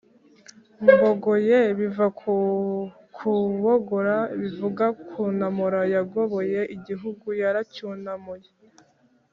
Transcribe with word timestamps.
mbogoye: 0.91 1.59
biva 1.79 2.07
ku 2.19 2.33
kubogora 3.15 4.17
bivuga 4.39 4.85
kunamura 5.07 5.81
yagoboye 5.93 6.59
igihugu, 6.75 7.27
yaracyunamuye 7.41 8.49